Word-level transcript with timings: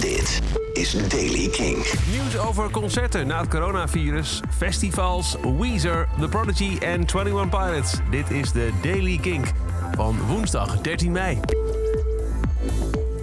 Dit 0.00 0.40
is 0.72 1.08
Daily 1.08 1.48
King. 1.48 1.86
Nieuws 2.10 2.38
over 2.38 2.70
concerten 2.70 3.26
na 3.26 3.40
het 3.40 3.48
coronavirus, 3.48 4.40
festivals, 4.56 5.36
Weezer, 5.58 6.08
The 6.20 6.28
Prodigy 6.28 6.78
en 6.80 7.04
21 7.04 7.48
Pilots. 7.48 7.94
Dit 8.10 8.30
is 8.30 8.52
de 8.52 8.70
Daily 8.82 9.18
Kink 9.18 9.46
van 9.96 10.16
woensdag 10.26 10.80
13 10.80 11.12
mei. 11.12 11.40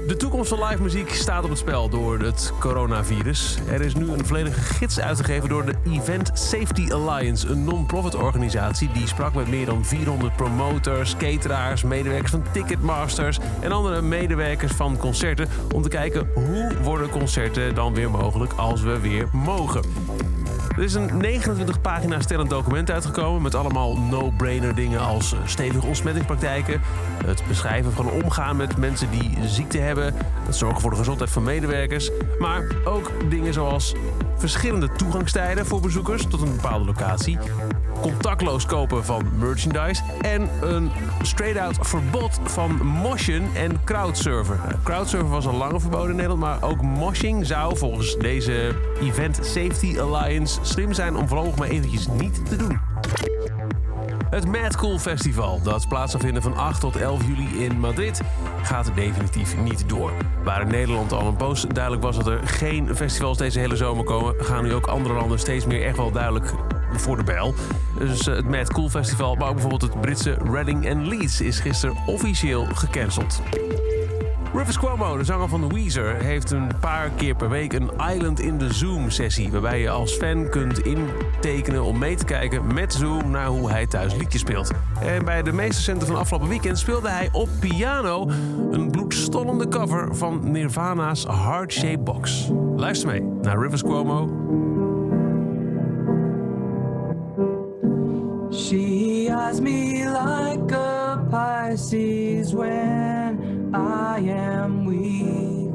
De 0.08 0.16
toekomst 0.18 0.50
van 0.50 0.64
live 0.64 0.82
muziek 0.82 1.14
staat 1.14 1.44
op 1.44 1.50
het 1.50 1.60
spel 1.60 1.90
door 1.90 2.20
het 2.20 2.54
coronavirus. 2.60 3.58
Er 3.70 3.82
is 3.82 3.96
nu 3.96 4.12
een 4.12 4.26
volledige 4.26 4.60
gids 4.60 5.00
uitgegeven 5.00 5.50
door 5.50 5.66
de 5.66 5.74
Event 5.86 6.32
Safety 6.34 6.92
Alliance, 6.92 7.48
een 7.48 7.64
non-profit 7.64 8.16
organisatie 8.16 8.92
die 8.92 9.08
sprak 9.08 9.34
met 9.34 9.48
meer 9.48 9.66
dan 9.66 9.86
400 9.86 10.36
promoters, 10.36 11.18
cateraars, 11.18 11.84
medewerkers 11.84 12.32
van 12.32 12.44
Ticketmasters 12.52 13.40
en 13.62 13.72
andere 13.72 14.02
medewerkers 14.02 14.72
van 14.72 14.98
concerten 14.98 15.48
om 15.74 15.82
te 15.82 15.90
kijken 15.90 16.30
hoe 16.34 16.78
worden 16.84 17.10
concerten 17.10 17.76
dan 17.76 17.94
weer 17.94 18.12
mogelijk 18.12 18.54
als 18.54 18.82
we 18.82 19.00
weer 19.00 19.28
mogen. 19.32 19.82
Er 20.76 20.84
is 20.84 20.94
een 20.94 21.18
29 21.18 21.82
pagina 21.82 22.22
stellend 22.22 22.50
document 22.50 22.92
uitgekomen 22.92 23.42
met 23.42 23.56
allemaal 23.56 23.98
no-brainer 23.98 24.76
dingen 24.76 25.00
als 25.00 25.34
eh, 25.34 25.40
stevige 25.46 25.86
ontsmettingspraktijken, 25.86 26.82
het 27.26 27.44
beschrijven 27.48 27.92
van 27.92 28.12
omgaan 28.12 28.56
met 28.56 28.78
mensen 28.78 29.10
die 29.12 29.38
ziekte 29.48 29.78
hebben, 29.78 30.14
het 30.46 30.56
zorgen 30.56 30.82
voor 30.82 30.90
de 30.90 30.96
gezondheid 30.96 31.30
van 31.30 31.44
medewerkers, 31.44 32.12
maar 32.40 32.68
ook 32.86 33.12
dingen 33.30 33.54
zoals 33.54 33.94
verschillende 34.38 34.92
toegangstijden 34.92 35.66
voor 35.66 35.82
bezoekers 35.82 36.28
tot 36.28 36.42
een 36.42 36.56
bepaalde 36.56 36.86
locatie, 36.86 37.38
contactloos 38.02 38.66
kopen 38.66 39.06
van 39.06 39.24
merchandise 39.38 40.04
en 40.22 40.50
een 40.62 40.92
straight-out 41.22 41.78
verbod 41.82 42.40
van 42.44 42.86
motion 42.86 43.50
en 43.56 43.84
crowdsurfer. 43.84 44.60
Nou, 44.68 44.80
Crowdsurfer 44.84 45.30
was 45.30 45.48
al 45.48 45.54
langer 45.54 45.82
verboden 45.82 46.10
in 46.10 46.16
Nederland, 46.16 46.40
maar 46.40 46.64
ook 46.64 46.82
moshing 46.82 47.46
zou 47.46 47.78
volgens 47.78 48.18
deze 48.18 48.76
Event 49.02 49.40
Safety 49.42 50.00
Alliance 50.00 50.60
slim 50.62 50.94
zijn 50.94 51.16
om 51.16 51.28
voorlopig 51.28 51.56
maar 51.56 51.68
eventjes 51.68 52.08
niet 52.08 52.46
te 52.50 52.56
doen. 52.56 52.80
Het 54.30 54.48
Mad 54.48 54.76
Cool 54.76 55.00
Festival, 55.00 55.62
dat 55.64 55.88
plaats 55.88 56.12
zal 56.12 56.20
vinden 56.20 56.42
van 56.42 56.58
8 56.58 56.80
tot 56.80 56.96
11 56.96 57.22
juli 57.28 57.64
in 57.64 57.80
Madrid, 57.80 58.22
gaat 58.64 58.92
definitief 58.96 59.58
niet 59.58 59.90
door. 59.90 60.12
Waar 60.44 60.62
in 60.62 60.68
Nederland 60.68 61.12
al 61.12 61.28
een 61.28 61.36
poos 61.36 61.66
duidelijk 61.68 62.04
was 62.04 62.16
dat 62.16 62.28
er 62.28 62.48
geen 62.48 62.96
festivals 62.96 63.38
deze 63.38 63.60
hele 63.60 63.76
zomer 63.76 64.04
komen, 64.04 64.36
gaan 64.38 64.64
nu 64.64 64.74
ook 64.74 64.88
andere 64.88 65.14
landen 65.14 65.40
steeds 65.40 65.66
meer 65.66 65.86
echt 65.86 65.98
wel 65.98 66.12
duidelijk 66.12 66.54
voor 67.00 67.18
de 67.18 67.24
bijl. 67.24 67.54
Dus 67.98 68.28
eh, 68.28 68.36
het 68.36 68.50
Mad 68.50 68.72
Cool 68.72 68.90
Festival, 68.90 69.36
maar 69.36 69.48
ook 69.48 69.54
bijvoorbeeld 69.54 69.92
het 69.92 70.02
Britse 70.02 70.38
Reading 70.44 70.90
and 70.90 71.08
Leeds 71.08 71.42
is 71.42 71.60
gisteren 71.60 71.96
officieel 72.06 72.66
gecanceld. 72.66 73.42
Rufus 74.56 74.80
Cuomo, 74.80 75.18
de 75.18 75.24
zanger 75.24 75.50
van 75.50 75.74
Weezer, 75.74 76.16
heeft 76.24 76.52
een 76.52 76.72
paar 76.80 77.10
keer 77.10 77.36
per 77.36 77.50
week 77.50 77.74
een 77.74 77.92
Island 78.14 78.40
in 78.40 78.58
the 78.58 78.74
Zoom 78.74 79.10
sessie. 79.10 79.52
Waarbij 79.52 79.80
je 79.80 79.90
als 79.90 80.14
fan 80.14 80.50
kunt 80.50 80.80
intekenen 80.80 81.84
om 81.84 81.98
mee 81.98 82.16
te 82.16 82.26
kijken 82.26 82.74
met 82.74 82.94
Zoom 82.94 83.32
naar 83.32 83.48
hoe 83.48 83.70
hij 83.70 83.88
thuis 83.88 84.16
liedjes 84.16 84.42
speelt. 84.42 84.72
En 85.02 85.26
bij 85.26 85.44
de 85.44 85.52
meeste 85.52 85.82
centen 85.82 86.08
van 86.08 86.16
afgelopen 86.16 86.50
weekend 86.50 86.80
speelde 86.80 87.10
hij 87.10 87.30
op 87.32 87.50
piano 87.60 88.30
een 88.72 88.92
bloedstollende 88.92 89.68
cover 89.68 90.16
van 90.16 90.52
Nirvana's 90.52 91.24
Heart 91.24 91.74
Shape 91.74 92.00
Box. 92.00 92.50
Luister 92.76 93.10
mee 93.10 93.22
naar 93.42 93.60
Rivers 93.60 93.84
Cuomo. 93.84 94.30
She 99.54 99.62
me 99.62 100.10
like 100.10 100.72
a 100.72 101.28
Pisces 101.30 102.54
when 102.56 103.70
I 103.76 104.20
am 104.20 104.86
weak. 104.86 105.72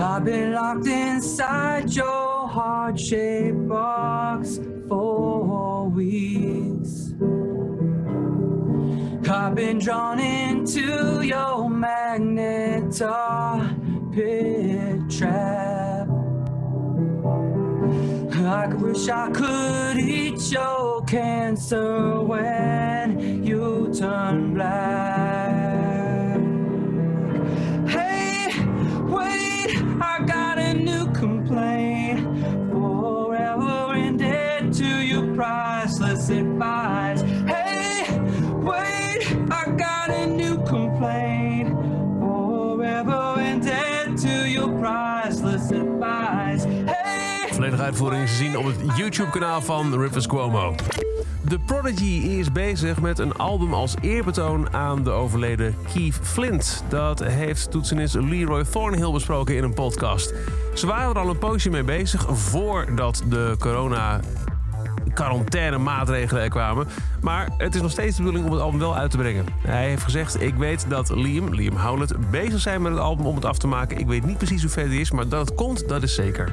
I've 0.00 0.24
been 0.24 0.52
locked 0.54 0.86
inside 0.86 1.92
your 1.94 2.48
heart 2.48 2.98
shaped 2.98 3.68
box 3.68 4.60
for 4.88 5.88
weeks. 5.90 7.12
I've 9.28 9.54
been 9.54 9.78
drawn 9.78 10.20
into 10.20 11.20
your 11.22 11.68
magnet 11.68 12.98
pit 14.12 15.10
trap. 15.10 15.79
I 18.60 18.66
wish 18.74 19.08
I 19.08 19.30
could 19.30 19.96
eat 19.96 20.52
your 20.52 21.02
cancer 21.04 22.20
when 22.20 23.42
you 23.42 23.90
turn 23.98 24.52
black. 24.52 25.09
Uitvoering 47.90 48.26
te 48.26 48.34
zien 48.34 48.58
op 48.58 48.64
het 48.64 48.96
YouTube-kanaal 48.96 49.62
van 49.62 50.00
Rivers 50.00 50.26
Cuomo. 50.26 50.74
The 51.48 51.58
Prodigy 51.58 52.26
is 52.26 52.52
bezig 52.52 53.00
met 53.00 53.18
een 53.18 53.36
album 53.36 53.74
als 53.74 53.94
eerbetoon 54.00 54.72
aan 54.74 55.04
de 55.04 55.10
overleden 55.10 55.74
Keith 55.92 56.18
Flint. 56.22 56.84
Dat 56.88 57.24
heeft 57.24 57.70
toetsenist 57.70 58.14
Leroy 58.14 58.64
Thornhill 58.64 59.12
besproken 59.12 59.56
in 59.56 59.64
een 59.64 59.74
podcast. 59.74 60.34
Ze 60.74 60.86
waren 60.86 61.10
er 61.10 61.20
al 61.20 61.28
een 61.28 61.38
poosje 61.38 61.70
mee 61.70 61.84
bezig 61.84 62.26
voordat 62.28 63.22
de 63.28 63.56
corona 63.58 64.20
quarantaine 65.14 65.78
maatregelen 65.78 66.42
er 66.42 66.48
kwamen. 66.48 66.88
Maar 67.20 67.48
het 67.56 67.74
is 67.74 67.80
nog 67.80 67.90
steeds 67.90 68.16
de 68.16 68.22
bedoeling 68.22 68.46
om 68.46 68.52
het 68.52 68.62
album 68.62 68.80
wel 68.80 68.96
uit 68.96 69.10
te 69.10 69.16
brengen. 69.16 69.46
Hij 69.58 69.88
heeft 69.88 70.02
gezegd, 70.02 70.42
ik 70.42 70.54
weet 70.54 70.86
dat 70.88 71.10
Liam, 71.10 71.54
Liam 71.54 71.76
Howlett, 71.76 72.30
bezig 72.30 72.60
zijn 72.60 72.82
met 72.82 72.92
het 72.92 73.00
album 73.00 73.26
om 73.26 73.34
het 73.34 73.44
af 73.44 73.58
te 73.58 73.66
maken. 73.66 73.98
Ik 73.98 74.06
weet 74.06 74.24
niet 74.24 74.38
precies 74.38 74.62
hoe 74.62 74.70
ver 74.70 74.88
die 74.88 75.00
is, 75.00 75.10
maar 75.10 75.28
dat 75.28 75.48
het 75.48 75.54
komt, 75.54 75.88
dat 75.88 76.02
is 76.02 76.14
zeker. 76.14 76.52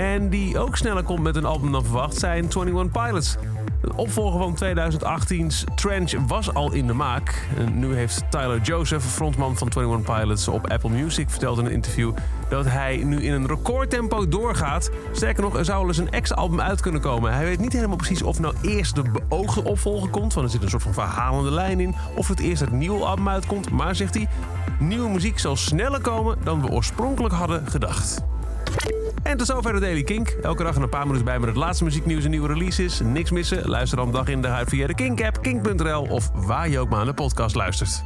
En 0.00 0.28
die 0.28 0.58
ook 0.58 0.76
sneller 0.76 1.02
komt 1.02 1.22
met 1.22 1.36
een 1.36 1.44
album 1.44 1.72
dan 1.72 1.84
verwacht 1.84 2.18
zijn 2.18 2.44
21 2.50 2.90
Pilots. 2.90 3.36
De 3.80 3.96
opvolger 3.96 4.38
van 4.38 4.58
2018's 4.64 5.64
Trench 5.74 6.12
was 6.26 6.54
al 6.54 6.72
in 6.72 6.86
de 6.86 6.92
maak. 6.92 7.46
Nu 7.72 7.94
heeft 7.94 8.22
Tyler 8.30 8.60
Joseph, 8.60 9.04
frontman 9.04 9.56
van 9.56 9.68
21 9.76 10.16
Pilots, 10.16 10.48
op 10.48 10.70
Apple 10.70 10.90
Music 10.90 11.30
verteld 11.30 11.58
in 11.58 11.64
een 11.64 11.72
interview 11.72 12.12
dat 12.48 12.64
hij 12.64 12.96
nu 12.96 13.22
in 13.22 13.32
een 13.32 13.46
recordtempo 13.46 14.28
doorgaat. 14.28 14.90
Sterker 15.12 15.42
nog, 15.42 15.56
er 15.56 15.64
zou 15.64 15.78
wel 15.78 15.88
eens 15.88 15.98
een 15.98 16.10
ex-album 16.10 16.60
uit 16.60 16.80
kunnen 16.80 17.00
komen. 17.00 17.32
Hij 17.32 17.44
weet 17.44 17.60
niet 17.60 17.72
helemaal 17.72 17.96
precies 17.96 18.22
of 18.22 18.40
nou 18.40 18.54
eerst 18.62 18.94
de 18.94 19.02
beoogde 19.02 19.64
opvolger 19.64 20.08
komt, 20.08 20.34
want 20.34 20.46
er 20.46 20.52
zit 20.52 20.62
een 20.62 20.70
soort 20.70 20.82
van 20.82 20.94
verhalende 20.94 21.50
lijn 21.50 21.80
in, 21.80 21.94
of 22.14 22.28
het 22.28 22.40
eerst 22.40 22.60
het 22.60 22.72
nieuwe 22.72 23.04
album 23.04 23.28
uitkomt. 23.28 23.70
Maar 23.70 23.94
zegt 23.94 24.14
hij, 24.14 24.28
nieuwe 24.78 25.08
muziek 25.08 25.38
zal 25.38 25.56
sneller 25.56 26.00
komen 26.00 26.38
dan 26.44 26.60
we 26.60 26.70
oorspronkelijk 26.70 27.34
hadden 27.34 27.66
gedacht. 27.66 28.22
En 29.22 29.36
tot 29.36 29.46
zover 29.46 29.72
de 29.72 29.80
Daily 29.80 30.02
Kink. 30.02 30.28
Elke 30.28 30.62
dag 30.62 30.76
een 30.76 30.88
paar 30.88 31.06
minuten 31.06 31.24
bij 31.24 31.38
met 31.38 31.48
het 31.48 31.58
laatste 31.58 31.84
muzieknieuws 31.84 32.24
en 32.24 32.30
nieuwe 32.30 32.48
releases. 32.48 33.00
Niks 33.00 33.30
missen? 33.30 33.68
Luister 33.68 33.96
dan 33.96 34.12
dag 34.12 34.28
in 34.28 34.42
dag 34.42 34.52
uit 34.52 34.68
via 34.68 34.86
de 34.86 34.94
Kink-app, 34.94 35.42
kink.nl 35.42 36.02
of 36.02 36.30
waar 36.34 36.68
je 36.68 36.78
ook 36.78 36.88
maar 36.88 37.00
aan 37.00 37.06
de 37.06 37.14
podcast 37.14 37.54
luistert. 37.54 38.02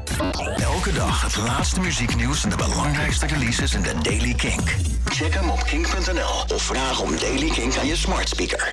Elke 0.56 0.92
dag 0.92 1.22
het 1.22 1.36
laatste 1.36 1.80
muzieknieuws 1.80 2.44
en 2.44 2.50
de 2.50 2.56
belangrijkste 2.56 3.26
releases 3.26 3.74
in 3.74 3.82
de 3.82 3.94
Daily 4.02 4.34
Kink. 4.34 4.74
Check 5.04 5.34
hem 5.34 5.50
op 5.50 5.62
kink.nl 5.62 6.54
of 6.54 6.62
vraag 6.62 7.00
om 7.00 7.18
Daily 7.18 7.50
Kink 7.50 7.76
aan 7.76 7.86
je 7.86 7.96
smart 7.96 8.28
speaker. 8.28 8.72